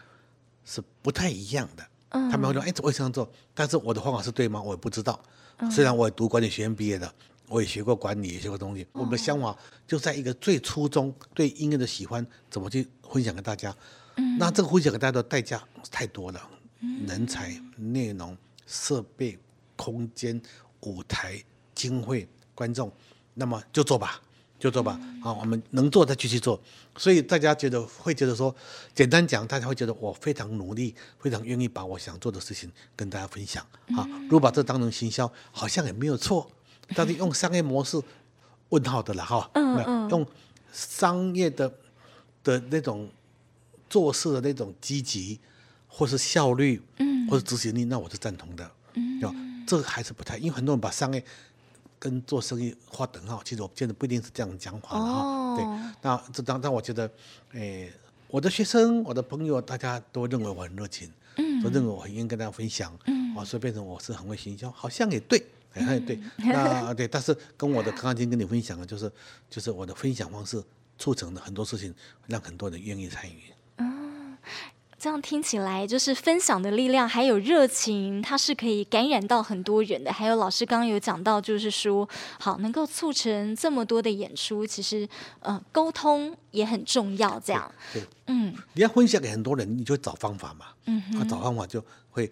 [0.64, 1.84] 是不太一样的。
[2.10, 4.62] 嗯，他们会说：“哎，怎么会这样做？”但是我的方法是对吗？
[4.62, 5.20] 我也不知道。
[5.70, 7.12] 虽然我也读管理学院毕业的，
[7.48, 8.86] 我也学过管理，也学过东西。
[8.92, 9.56] 我们的想法
[9.88, 13.74] 就在一个最初衷，对音乐的喜欢，怎么去分享给大家。
[14.18, 16.50] 嗯，那这个分享给大家的代价太多了，
[17.06, 19.38] 人才、内容、设备、
[19.76, 20.38] 空间、
[20.80, 21.42] 舞台。
[21.78, 22.26] 经费、
[22.56, 22.92] 观众，
[23.34, 24.20] 那么就做吧，
[24.58, 24.98] 就做吧。
[25.22, 26.60] 好，我们能做再继续做。
[26.96, 28.52] 所以大家觉得会觉得说，
[28.92, 33.64] 简单讲，大家会觉得我非常努力，非常愿意把我想做的事情跟大家分享。
[33.96, 36.50] 啊，如果把这当成行销，好像也没有错。
[36.96, 38.02] 但是用商业模式，
[38.70, 39.48] 问号的了哈。
[39.54, 40.26] 嗯嗯，用
[40.72, 41.72] 商业的
[42.42, 43.08] 的那种
[43.88, 45.38] 做事的那种积极，
[45.86, 48.70] 或是效率，嗯，或是执行力，那我是赞同的。
[48.94, 51.22] 嗯，这个还是不太，因为很多人把商业
[51.98, 55.20] 跟做生意划等号，其实我见得不一定是这样讲法的哈。
[55.20, 57.10] 哦、对，那这当当我觉得，
[57.52, 57.92] 诶，
[58.28, 65.38] 我的学生、我的朋友，大家都认为我很热情，嗯，都认为我很愿意跟大家分享，嗯，啊，所以变成我是很会行销，好像也对，
[65.74, 66.16] 好像也对。
[66.38, 69.10] 嗯、那对，但是跟我的刚刚今天跟你分享的，就是
[69.50, 70.62] 就是我的分享方式
[70.98, 71.94] 促成的很多事情，
[72.26, 73.42] 让很多人愿意参与。
[75.00, 80.12] 这样听起来，就是分享的力量，还有热情，它是可以感染到很多人的。
[80.12, 82.08] 还有老师刚刚有讲到，就是说，
[82.40, 85.08] 好能够促成这么多的演出，其实
[85.38, 87.38] 呃，沟通也很重要。
[87.38, 90.66] 这样，对，对嗯，你要分享给很多人，你就找方法嘛。
[90.86, 91.80] 嗯哼，啊，找方法就
[92.10, 92.28] 会，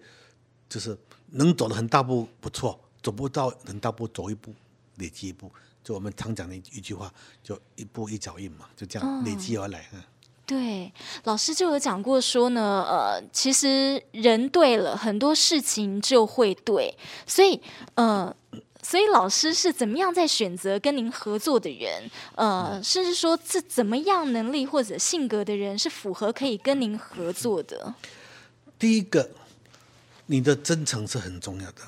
[0.67, 0.97] 就是
[1.31, 4.53] 能走的很大步不错，走不到很大步走一步，
[4.97, 5.49] 累积一步。
[5.85, 7.09] 就我们常讲的一句话，
[7.41, 9.85] 就一步一脚印嘛，就这样累积而来。
[9.93, 10.03] 嗯。
[10.47, 10.93] 对，
[11.25, 17.61] 老师就有讲过说呢，呃，其实人对了，很多事情就会对，所以，
[17.95, 18.33] 呃，
[18.81, 27.93] 所以老师是怎么样在选择跟您合作的人，呃，甚至说这怎么样能力或者性格的人是符合可以跟您合作的？
[28.79, 29.29] 第一个，
[30.27, 31.81] 你的真诚是很重要的。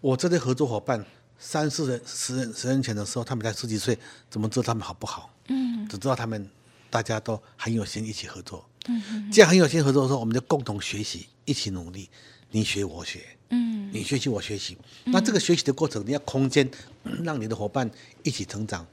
[0.00, 1.04] 我这类合作伙伴，
[1.36, 3.98] 三四人、十人、十人前的时候，他们才十几岁，
[4.30, 5.28] 怎么知道他们好不好？
[5.48, 6.48] 嗯，只知道他们。
[6.92, 12.10] 大家都很有心一起合作，嗯，既然很有心合作的时候，我们就共同学习，一起努力，
[12.50, 16.70] 你学我学，嗯，你学习我学习，那这个学习的过程，你要空间，
[17.24, 17.90] 让你的伙伴
[18.22, 18.86] 一起成长，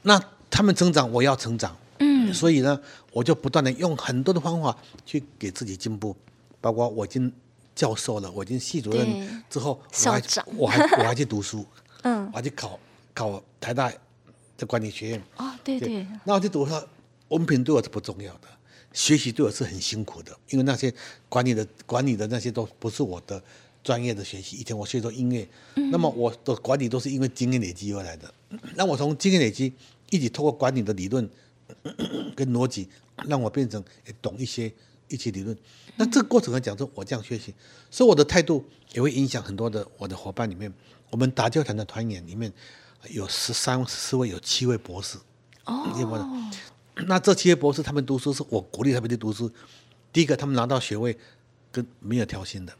[0.00, 2.80] 那他们成长，我要成长，嗯，所以呢，
[3.12, 6.16] 我就不断的用很多的方法去给自己进步，
[6.62, 7.30] 包括我已经
[7.74, 10.22] 教授了，我已经系主任之后，我还
[10.56, 11.66] 我还我还去读书，
[12.04, 12.80] 嗯，我还去考
[13.12, 13.92] 考台大
[14.56, 16.88] 的管理学院，哦，对对，对，那我就读了。
[17.28, 18.48] 文凭对我是不重要的，
[18.92, 20.92] 学习对我是很辛苦的，因为那些
[21.28, 23.42] 管理的管理的那些都不是我的
[23.82, 24.56] 专业的学习。
[24.56, 28.32] 以前我学做音乐，嗯、那么我的管理都是因为经验累积而来的。
[28.76, 29.72] 那我从经验累积，
[30.10, 31.28] 一起透过管理的理论
[32.36, 32.88] 跟逻辑，
[33.26, 33.82] 让我变成
[34.22, 34.72] 懂一些
[35.08, 35.56] 一些理论。
[35.96, 37.52] 那这个过程来讲，说我这样学习，
[37.90, 40.72] 所以我的态度也会影响很多的我的伙伴里面。
[41.10, 42.52] 我们达教团的团员里面
[43.10, 45.18] 有十三、十四位，有七位博士。
[45.64, 45.86] 哦。
[47.06, 49.50] 那这七位博士，他们读书是我鼓励他们去读书。
[50.12, 51.16] 第一个，他们拿到学位，
[51.72, 52.72] 跟没有调薪的，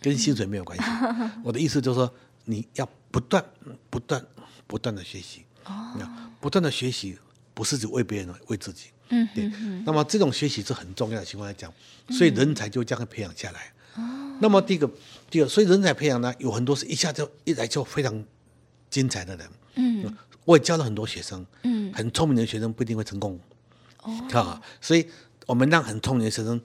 [0.00, 0.84] 跟薪水没有关系。
[1.42, 3.44] 我的意思就是说，你要不断、
[3.90, 4.24] 不断、
[4.66, 5.44] 不断的学习。
[5.64, 5.98] 哦。
[6.40, 7.18] 不断的学习，
[7.52, 8.86] 不是只为别人，为自己。
[9.08, 9.28] 嗯。
[9.34, 9.50] 对。
[9.84, 11.72] 那么这种学习是很重要的情况来讲，
[12.10, 13.72] 所以人才就这样培养下来。
[13.96, 14.38] 哦。
[14.40, 14.88] 那么第一个，
[15.28, 18.24] 第二，所以人才培养呢，有很多是一下就一来就非常
[18.88, 19.50] 精彩的人。
[19.74, 21.44] 嗯，我也教了很多学生。
[21.62, 23.38] 嗯，很聪明的学生不一定会成功。
[24.02, 25.06] 哦，啊，所以
[25.46, 26.60] 我们让很聪明的学生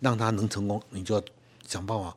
[0.00, 1.22] 让他能成功，你就要
[1.66, 2.16] 想办法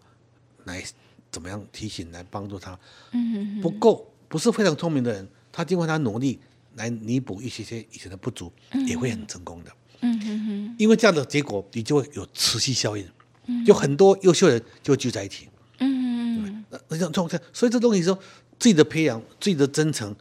[0.66, 0.84] 来
[1.32, 2.78] 怎么样提醒来帮助他。
[3.12, 6.40] 嗯，不够不是非常聪明的人，他经过他努力
[6.76, 8.52] 来弥补一些些以前的不足，
[8.88, 9.72] 也会很成功的。
[10.02, 13.06] 嗯哼哼，因为这样的结果，你就会有持续效应，
[13.66, 15.50] 就很多优秀人就聚在一起。
[15.80, 17.12] 嗯嗯，那这样，
[17.52, 18.18] 所以这东西说
[18.58, 20.16] 自己的培养、自己的真诚，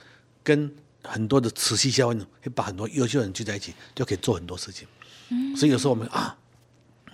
[0.49, 4.89] 跟很多的持续效应，会把很多优秀人聚在一起，就可以做很多事情。
[5.29, 6.35] 嗯，所以有时候我们啊，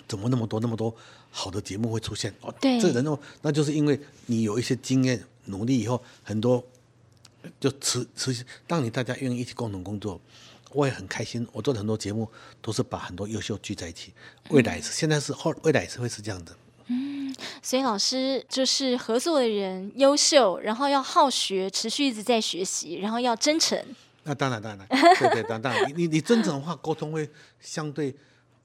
[0.06, 0.94] 怎么那么多那么多
[1.32, 2.32] 好的节目会出现？
[2.42, 6.64] 哦，对，这人哦，那就是因为你有一些经验、努力以后，很多
[7.58, 10.20] 就持持续，当你大家愿意一起共同工作。
[10.70, 12.28] 我也很开心，我做的很多节目
[12.60, 14.12] 都是把很多优秀聚在一起。
[14.50, 16.56] 未来是、嗯、现在是后，未来也是会是这样的。
[16.86, 23.78] 嗯，所以老师就是合作的人优秀，然后要好学，持续一直在学习，然后要真诚。
[24.24, 27.28] 那当然当然，对对当然，你你真诚的话，沟通会
[27.60, 28.14] 相对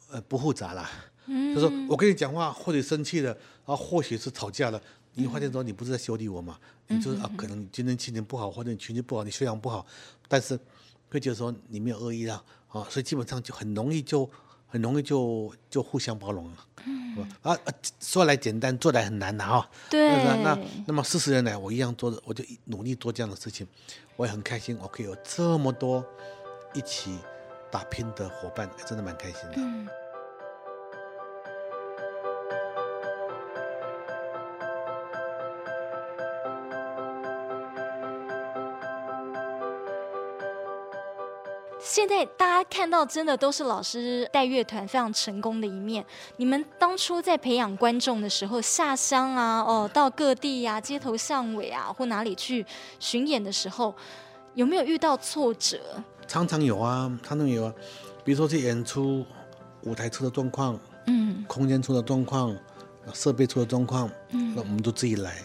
[0.10, 0.89] 呃不复杂啦。
[1.27, 3.32] 嗯，就是我跟你讲话，或者生气了，
[3.65, 4.82] 然后或许是吵架了，
[5.13, 6.58] 你发现说你不是在修理我嘛？
[6.88, 9.86] 嗯、你就是啊，可能你今天心情不好，或者你情绪不好，你修养不好，
[10.27, 10.60] 但是。
[11.12, 12.36] 会觉得说你没有恶意了
[12.67, 14.29] 啊，所以基本上就很容易就
[14.69, 16.58] 很容易就就互相包容了。
[16.86, 19.69] 嗯啊啊，说来简单，做来很难的哈。
[19.89, 20.23] 对。
[20.23, 23.67] 那那那么四十年来，我一样做的，我就努力做这样的事情，
[24.15, 26.05] 我也很开心，我可以有这么多
[26.73, 27.17] 一起
[27.69, 29.55] 打拼的伙伴，真的蛮开心的。
[29.58, 29.88] 嗯
[41.99, 46.03] 现在大家看到，真的都是老师带乐团非常成功的一面。
[46.38, 52.65] 你们当初在培养观众的时候，下乡啊，哦，到各地呀、啊，街头巷尾啊，或哪里去
[53.01, 53.93] 巡演的时候，
[54.53, 56.01] 有没有遇到挫折？
[56.25, 57.73] 常常有啊，常常有啊。
[58.23, 59.25] 比如说去演出，
[59.81, 62.55] 舞台出的状况，嗯，空间出的状况，
[63.13, 65.35] 设备出的状况，嗯，那我们都自己来。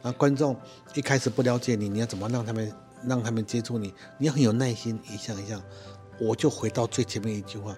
[0.00, 0.56] 那观众
[0.94, 2.72] 一开始不了解你，你要怎么让他们
[3.04, 3.92] 让他们接触你？
[4.16, 5.60] 你要很有耐心，一项一项。
[6.18, 7.76] 我就回到最前面一句话，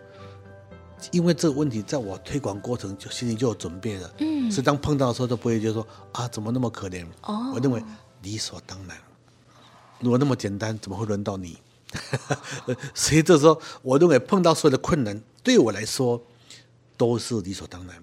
[1.11, 7.05] 因为这个问题在我推广过程就心里就有准备了，嗯，所以当碰到的时候都不会觉得说啊，怎么那么可怜？
[7.23, 7.83] 哦，我认为
[8.23, 8.97] 理所当然，
[10.01, 11.59] 如果那么简单，怎么会轮到你？
[12.95, 16.21] 所以这时候我认为碰到所有的困难，对我来说
[16.97, 17.97] 都是理所当然，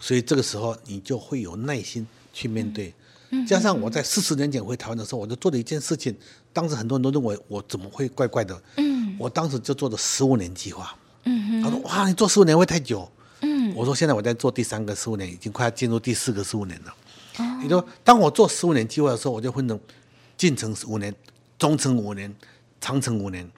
[0.00, 2.92] 所以这个时候你就会有耐心去面对。
[3.30, 6.14] 嗯，加上我在四十年前回台湾的时候，我就做了一件事情，
[6.52, 8.60] 当时很多人都认为我怎么会怪怪的，
[9.12, 9.16] 嗯。
[9.18, 10.94] 我当时就做了十五年计划，
[11.24, 13.08] 嗯，他说哇，你做十五年会太久，
[13.40, 16.94] 嗯，我说现在我在做第三个十五年，已经快要进入第四个十五年了。
[17.38, 19.78] 哦，你说当我做十五年计划的时候，我就分成
[20.36, 21.14] 近程十五年、
[21.58, 22.34] 中程五年、
[22.80, 23.48] 长程五年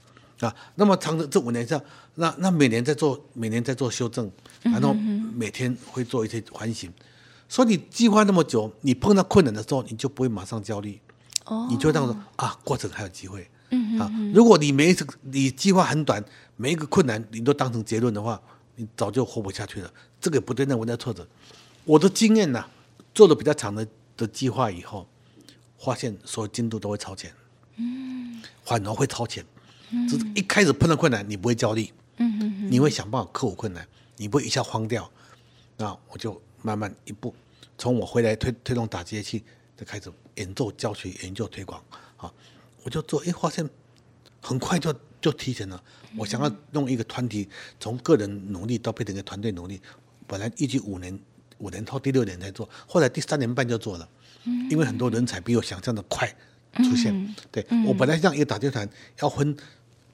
[0.41, 0.55] 啊。
[0.75, 1.81] 那么长程这五年上，
[2.17, 4.31] 那那每年在做，每年在做修正，
[4.63, 4.93] 然后
[5.35, 6.93] 每天会做一些反省。
[7.49, 10.99] 所以你计划那么久，你碰到困难的时候，你就不会马上焦虑，
[11.45, 13.49] 哦，你就这样说啊，过程还有机会。
[13.71, 16.25] 嗯啊，如果你每一次你计划很短，
[16.57, 18.41] 每一个困难你都当成结论的话，
[18.77, 19.93] 你早就活不下去了。
[20.21, 21.27] 这个不对，那我在挫折。
[21.85, 22.71] 我的经验呢、啊，
[23.15, 25.07] 做了比较长的的计划以后，
[25.79, 27.33] 发现所有进度都会超前，
[27.77, 29.45] 嗯，反而会超前。
[29.91, 31.91] 嗯，就是一开始碰到困难，你不会焦虑，
[32.71, 35.11] 你会想办法克服困难，你不会一下慌掉。
[35.77, 37.35] 那我就慢慢一步，
[37.77, 39.43] 从我回来推推动打击乐器，
[39.77, 41.83] 就开始演奏、教学、研究、推广，
[42.17, 42.33] 啊。
[42.85, 43.69] 我就做，哎，发现
[44.41, 45.83] 很快就就提前了。
[46.17, 47.49] 我想要弄一个团体，
[47.81, 49.81] 从个人努力到变成一个团队努力。
[50.27, 51.19] 本来预计五年，
[51.59, 54.09] 五年后第六年才做，后来第三年半就做了。
[54.71, 56.29] 因为很多人才比我想象的快
[56.77, 57.35] 出现。
[57.51, 58.87] 对，我本来像一个打击团，
[59.21, 59.57] 要分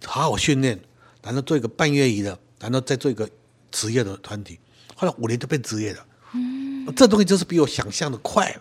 [0.04, 0.78] 好好训练，
[1.22, 3.28] 然后做一个半业余的，然后再做一个
[3.72, 4.59] 职业的团体。
[4.94, 6.06] 后来五年就变职业了。
[6.35, 8.56] 嗯，这东西就是比我想象的快。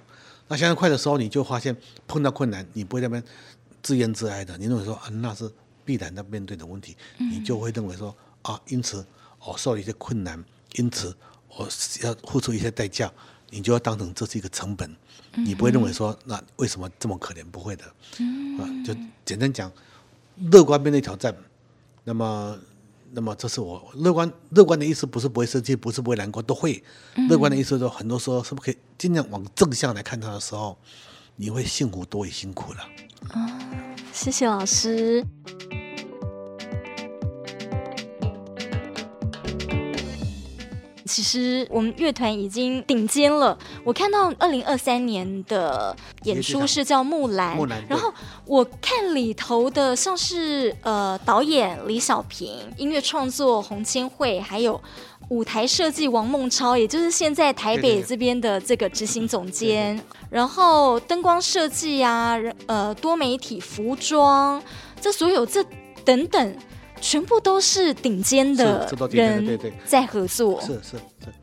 [0.47, 3.23] 那想象快的时候，你就发现碰到困难，你不会那边。
[3.81, 5.51] 自怨自艾的，你认为说啊，那是
[5.85, 9.05] 必然要面对的问题，你就会认为说啊，因此
[9.45, 11.15] 我受了一些困难，因此
[11.57, 11.67] 我
[12.03, 13.11] 要付出一些代价，
[13.49, 14.95] 你就要当成这是一个成本，
[15.35, 17.43] 你不会认为说那为什么这么可怜？
[17.43, 19.71] 不会的，啊，就简单讲，
[20.51, 21.35] 乐观面对挑战，
[22.03, 22.57] 那么，
[23.11, 26.83] 那么这是我乐观乐观的意思，不是不会生气，不是不会难过，都会。
[27.29, 30.77] 乐观的意思说，很多时候是不是可以尽量往正向来看他的时候，
[31.41, 32.79] 你会幸福多于辛苦了。
[33.29, 33.49] 啊、
[34.11, 35.25] 谢谢老师。
[41.09, 43.57] 其其实我们乐团已经顶尖了。
[43.83, 45.93] 我看到二零二三年的
[46.23, 47.83] 演出是叫《木兰》，木兰。
[47.89, 48.09] 然后
[48.45, 54.81] 我看里头的像是呃导演李小平、音乐创作洪千惠，还有
[55.27, 59.97] 舞台设计王孟超，也就是现在台北这边的这个执行总监。
[59.97, 64.63] 对对对，然后灯光设计啊，呃多媒体服装，
[65.01, 65.61] 这所有这
[66.05, 66.55] 等等。
[67.01, 71.33] 全部都是顶尖的人在合作，是是是，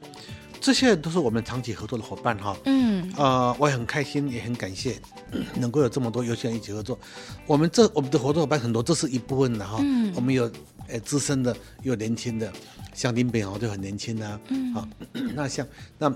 [0.60, 2.56] 这些人都是我们长期合作的伙伴哈。
[2.64, 5.00] 嗯，呃，我也很开心，也很感谢
[5.56, 6.98] 能够有这么多优秀人一起合作。
[7.46, 9.78] 我们这我们的合作伙伴很多，这是一部分的哈。
[9.80, 10.50] 嗯，我们有
[10.88, 12.52] 呃资深的，有年轻的，
[12.94, 14.40] 像林炳豪就很年轻啊。
[14.48, 14.88] 嗯， 好，
[15.34, 15.66] 那像
[15.98, 16.12] 那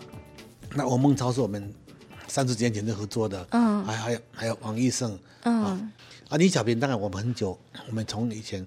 [0.74, 1.72] 那王孟超是我们
[2.26, 3.46] 三十几年前就合作的。
[3.50, 5.18] 嗯，还还有还有王义胜。
[5.44, 5.90] 嗯，
[6.28, 8.66] 啊，李小平当然我们很久，我们从以前。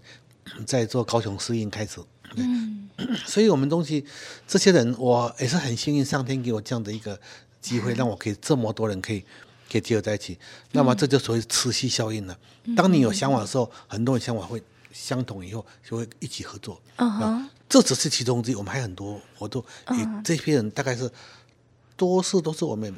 [0.65, 1.99] 在做高雄试映开始，
[2.35, 2.89] 嗯，
[3.25, 4.05] 所以我们东西
[4.47, 7.19] 这些人，我也是很幸运，上天给我这样的一个
[7.61, 9.23] 机会，让我可以这么多人可以
[9.71, 10.37] 可以结合在一起。
[10.73, 12.37] 那么这就属于磁吸效应了。
[12.75, 16.79] 当你有想法的时候，很多人想法会相同，以后就会一起合作。
[16.97, 19.63] 嗯，这只是其中之一，我们还有很多活动。
[19.91, 21.09] 也这批人大概是
[21.95, 22.93] 多数都是我们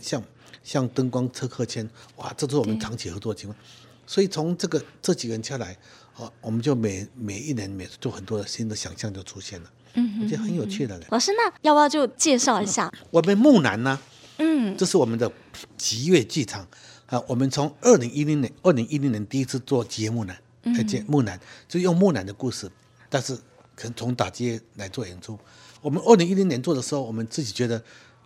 [0.00, 0.22] 像
[0.62, 3.58] 像灯光车客签，哇，这是我们长期合作的情况。
[4.06, 5.76] 所以从这个这几个人下来。
[6.18, 10.98] 好，我们就每每一年每做很多的新的想象就出现了，嗯，我觉得很有趣的。
[11.10, 12.90] 老师，那要不要就介绍一下？
[13.10, 14.00] 我们木兰呢？
[14.38, 15.30] 嗯，这是我们的
[15.76, 16.66] 吉乐剧场
[17.04, 17.22] 啊。
[17.28, 22.70] 我们从二零一零年，二零一零年第一次做吉乐木兰，来接木兰，就用木兰的故事，
[23.10, 23.36] 但是
[23.74, 25.38] 可能从打击来做演出。
[25.82, 27.82] 我们二零一零年做的时候，我们自己觉得，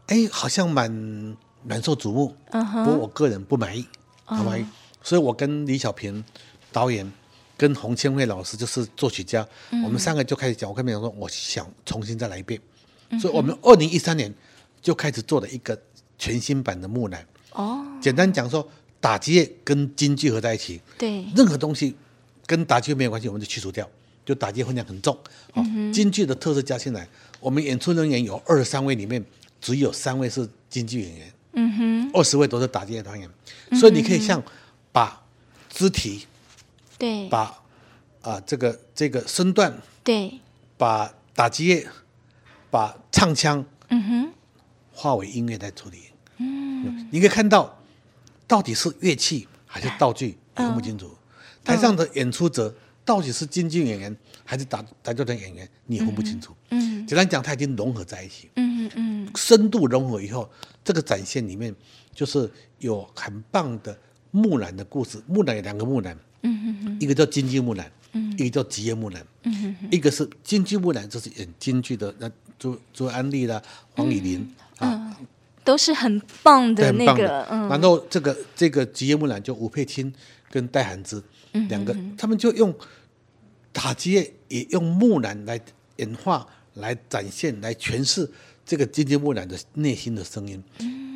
[0.07, 0.89] 哎，好像蛮
[1.65, 3.85] 蛮受瞩目，嗯哼，不过我个人不满意，
[4.27, 4.65] 不满意，
[5.03, 6.25] 所以我跟李小平
[6.71, 7.13] 导演。
[7.61, 10.71] 跟洪千惠老师就是作曲家，嗯、我们三个就开始讲。
[10.71, 12.59] 我跟他们讲说，我想重新再来一遍，
[13.11, 14.33] 嗯、所以我们二零一三年
[14.81, 15.79] 就开始做了一个
[16.19, 17.23] 全新版的木兰。
[17.53, 18.67] 哦，简单讲说，
[18.99, 21.95] 打击乐跟京剧合在一起，对，任何东西
[22.47, 23.87] 跟打击乐没有关系，我们就去除掉，
[24.25, 25.15] 就打击乐分量很重。
[25.53, 27.07] 哦，京剧、的特色加进来，
[27.41, 29.23] 我们演出人员有二十三位，里面
[29.61, 33.29] 只有三位是京剧演员，嗯哼，二十位都是打击乐团员，
[33.79, 34.43] 所以你可以像
[34.93, 35.23] 把
[35.69, 36.25] 肢体。
[37.01, 40.39] 对，把啊、呃、这个这个身段，对，
[40.77, 41.89] 把打击乐，
[42.71, 44.33] 把唱腔，嗯哼，
[44.93, 46.11] 化为音乐在处理。
[46.37, 47.75] 嗯，你可以看到，
[48.47, 51.07] 到底是乐器还是道具，你分不清楚。
[51.07, 51.17] 嗯、
[51.65, 56.55] 台上的演出者到底是京剧演员还是打打击乐团演员，你也分不清楚。
[56.69, 58.51] 嗯，简单讲，它已经融合在一起。
[58.57, 60.47] 嗯嗯嗯，深度融合以后，
[60.85, 61.75] 这个展现里面
[62.15, 63.99] 就是有很棒的
[64.31, 65.23] 木兰的故事。
[65.27, 66.15] 木兰有两个木兰。
[66.99, 69.27] 一个叫京剧木兰，嗯，一个叫吉乐木兰，
[69.91, 73.63] 一个是京剧木兰，就是演京剧的那朱朱安利啦、
[73.95, 75.17] 黄以玲啊，
[75.65, 77.47] 都是很棒的那个。
[77.69, 80.13] 然后这个这个吉乐木兰就吴佩卿
[80.51, 81.23] 跟戴涵之
[81.69, 82.75] 两个，他们就用
[83.73, 85.61] 打击乐也用木兰来
[85.97, 88.31] 演化、来展现、来诠释
[88.65, 90.63] 这个京剧木兰的内心的声音。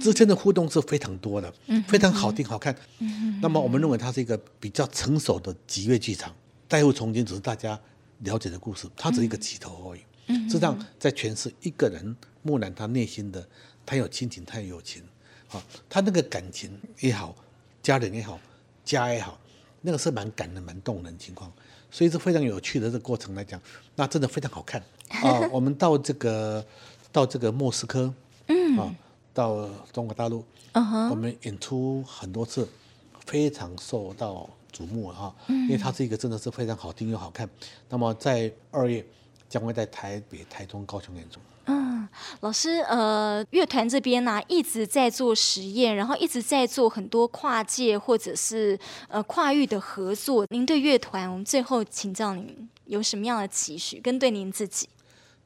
[0.00, 1.50] 之间的互动是非常多的，
[1.88, 2.76] 非常好听好看。
[3.40, 6.30] 那么我们认为它是一个比较成熟的集乐剧场，
[6.68, 7.78] 《代入从军》只是大家
[8.18, 10.00] 了解的故事，它只是一个起头而已。
[10.48, 13.46] 实际上在诠释一个人木兰他内心的，
[13.86, 15.02] 他有亲情，他有友情，
[15.50, 17.34] 啊，他那个感情也好，
[17.82, 18.38] 家人也好，
[18.84, 19.38] 家也好，
[19.80, 21.50] 那个是蛮感人、蛮动人的情况，
[21.90, 23.60] 所以是非常有趣的这个过程来讲，
[23.96, 25.48] 那真的非常好看啊。
[25.52, 26.64] 我们到这个
[27.14, 28.12] 到这个莫斯科，
[28.48, 28.94] 嗯啊。
[29.32, 31.10] 到中国大陆，uh huh.
[31.10, 32.68] 我们演出很多次，
[33.26, 37.50] 非常受到瞩目哈，因为它是一个真的是非常好听又好看。
[37.88, 39.04] 那么在二月
[39.48, 41.40] 将会在台北、台中、高雄演出。
[41.64, 42.08] 嗯，
[42.42, 50.46] 老师，呃，乐团这边呢、啊、一直在做实验，然后一直在做很多跨界或者是呃跨域的合作。
[50.50, 54.88] 您对乐团，我们最后请教您有什么样的期许，跟对您自己？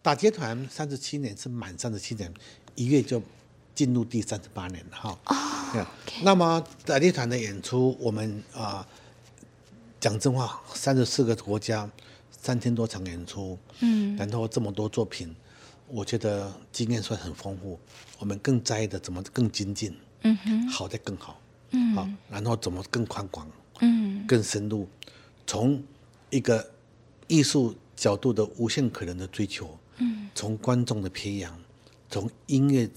[0.03, 2.33] 打击团三十七年是满三十七年，
[2.75, 3.23] 一月就。
[3.75, 5.37] 进入第三十八年了哈，哦、
[5.73, 5.87] okay.
[6.25, 8.85] 那么打击团的演出，我们啊
[10.01, 11.89] 讲真话，三十四个国家，
[12.29, 15.33] 三千多场演出，嗯，然后这么多作品，
[15.87, 17.79] 我觉得经验算很丰富。
[18.19, 23.49] 我们更在意的怎么更精进，嗯哼，好的更好，嗯，好，然后怎么更宽广，
[23.79, 24.89] 嗯，更深入，
[25.47, 25.81] 从
[26.31, 26.69] 一个
[27.29, 31.59] 艺术角度的无限可能的追求，嗯，从观众的培养，
[32.11, 32.89] 从音乐。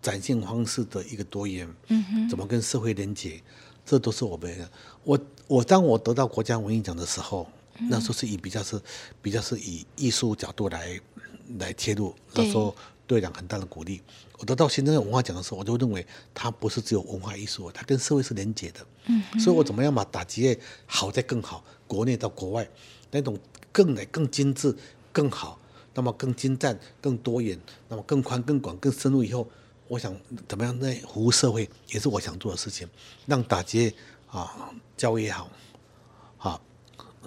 [0.00, 3.42] 展现方式的一个多元，嗯哼，怎么跟社会连接，
[3.84, 4.70] 这都是我们。
[5.02, 5.18] 我
[5.48, 7.50] 我当我得到国家文艺奖的时候，
[7.80, 8.80] 嗯、那时候是以比较是
[9.20, 10.98] 比较是以艺术角度来
[11.58, 12.74] 来切入，那时候
[13.08, 14.00] 对我很大的鼓励。
[14.38, 18.86] 我得到行政院文化奖的时候，我就认为它不是只有文化艺术，它跟社会是连接的。
[19.06, 22.66] 嗯，所以我怎么样把打击乐好再更好，国内到国外
[23.10, 23.36] 那种
[23.72, 24.74] 更来更精致
[25.12, 25.58] 更好，
[25.94, 27.58] 那么更精湛更多元，
[27.88, 29.48] 那么更宽更广更深入以后，
[29.88, 30.14] 我想
[30.46, 32.88] 怎么样在服务社会也是我想做的事情，
[33.26, 33.94] 让打击乐
[34.30, 35.50] 啊教育也好，
[36.38, 36.60] 啊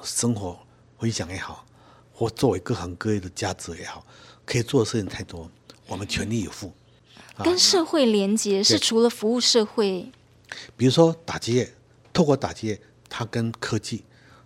[0.04, 0.58] 生活
[1.00, 1.66] 分享也好，
[2.14, 4.06] 或作为各行各业的价值也好，
[4.46, 5.50] 可以做的事情太多，
[5.88, 6.72] 我们全力以赴。
[7.44, 10.12] 跟社会连接是除了服务社会，
[10.78, 11.68] 比如说打击乐，
[12.14, 14.04] 透过打击乐，它跟科技，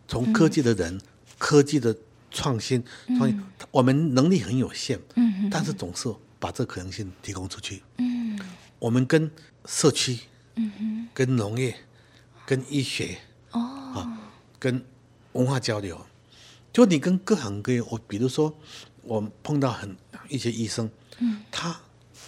[0.08, 1.02] 从科技的人、嗯、
[1.38, 1.94] 科技的
[2.36, 2.84] 创新、
[3.18, 8.38] 创新，我们能力很有限，嗯，但是总是把这个可能性提供出去，嗯，
[8.78, 9.32] 我们跟
[9.66, 10.20] 社区，
[10.56, 11.76] 嗯，跟农业，
[12.46, 13.18] 跟医学，
[13.52, 13.60] 哦，
[13.96, 14.20] 啊，
[14.60, 14.84] 跟
[15.32, 16.06] 文化交流，
[16.72, 18.54] 就你跟各行各业，我比如说
[19.04, 19.96] 我碰到很
[20.28, 21.80] 一些医生，嗯，他。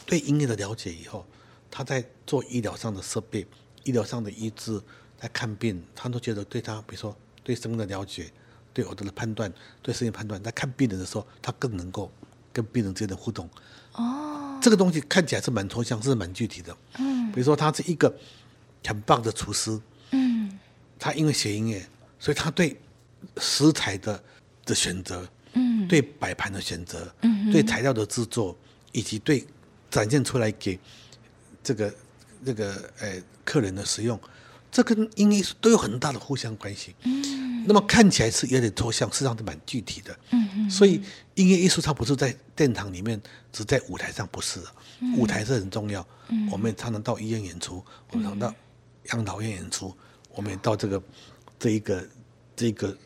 [0.06, 1.26] 对音乐的了解以后，
[1.70, 3.46] 他在做医疗上的设备、
[3.84, 4.82] 医疗上的医治，
[5.20, 8.32] 在看病，他都觉得对他，比如说对生命的了解、
[8.78, 9.52] 对我的判断、
[9.82, 12.12] 对事情判断，在看病人的时候，他更能够
[12.54, 13.50] 跟病人之间的互动。
[13.94, 16.78] 哦，这个东西看起来是蛮抽象，是蛮具体的。
[17.00, 18.16] 嗯，比如说他是一个
[18.86, 19.82] 很棒的厨师。
[20.12, 20.60] 嗯，
[21.00, 21.84] 他因为学音乐，
[22.20, 22.80] 所以他对
[23.38, 24.24] 食材的
[24.64, 28.56] 的选择，嗯，对摆盘的选择，嗯，对材料的制作，
[28.92, 29.44] 以及对
[29.90, 30.80] 展现出来给
[31.64, 31.92] 这个
[32.46, 34.20] 这个呃客人的使用，
[34.72, 36.94] 这跟音乐都有很大的互相关系。
[37.02, 37.37] 嗯，
[37.68, 40.18] 那么看起来是有点抽象，实际上是蛮具体的。
[40.32, 40.70] 嗯嗯。
[40.70, 41.02] 所以
[41.36, 44.62] 音乐艺术它不是在殿堂里面，只在舞台上，不是。
[45.18, 46.08] 舞台是很重要。
[46.30, 46.50] 嗯。
[46.50, 48.56] 我们也常常到医院演出，我们常到
[49.12, 49.94] 养老院演出，
[50.34, 51.04] 我们也到这个
[51.60, 52.10] 这一个
[52.56, 52.98] 这个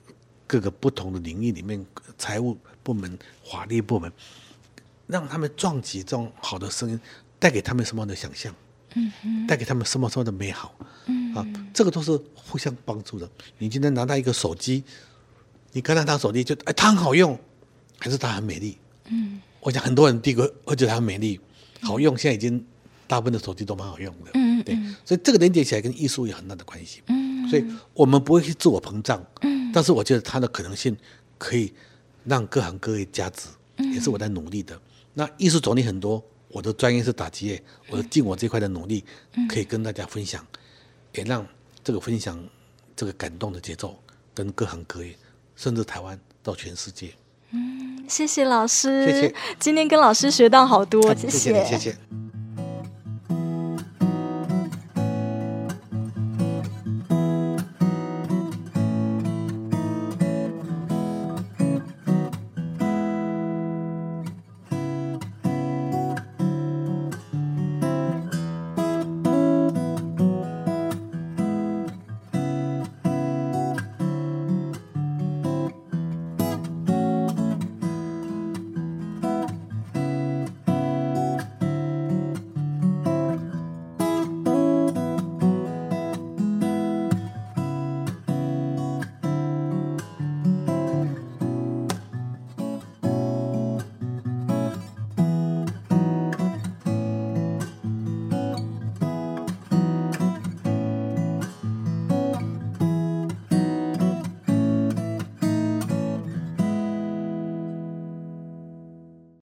[0.46, 1.84] 各个不同的领域里面，
[2.18, 4.12] 财务部门、法律部门。
[5.08, 6.98] 让他们撞击这种好的声音，
[7.38, 8.56] 带给他们什么样的想象？
[9.48, 10.76] 带给他们什么什么的美好？
[11.08, 13.30] 嗯啊，这个都是互相帮助的。
[13.58, 14.84] 你今天拿到一个手机，
[15.72, 17.40] 你看到他手机就哎，它很好用，
[18.00, 18.78] 还是它很美丽？
[19.08, 21.40] 嗯，我想很多人第一个会觉得它很美丽、
[21.82, 22.18] 好用。
[22.18, 22.64] 现在已经
[23.08, 24.32] 大部分的手机都蛮好用的。
[24.34, 24.76] 嗯，对，
[25.06, 27.02] 所以这个连接起来跟艺术有很大的关系。
[27.08, 29.26] 嗯，所以我们不会去自我膨胀。
[29.42, 30.96] 嗯，但是我觉得它的可能性
[31.38, 31.74] 可以
[32.26, 34.80] 让各行各业加值，也是我在努力的。
[35.14, 36.24] 那艺术种类很多，
[36.54, 39.04] 我的专业是打击乐，我尽我这块的努力，
[39.50, 40.46] 可以跟大家分享，
[41.14, 41.46] 也让
[41.84, 42.44] 这个分享
[42.96, 43.98] 这个感动的节奏，
[44.34, 45.16] 跟各行各业，
[45.56, 47.12] 甚至台湾到全世界。
[47.52, 51.66] 嗯，谢谢老师，谢谢，今天跟老师学到好多，谢谢，谢谢。
[51.66, 51.98] 谢谢。